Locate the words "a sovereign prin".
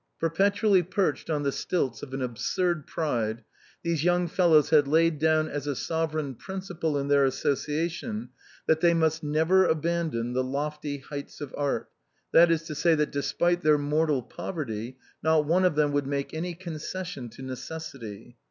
5.67-6.61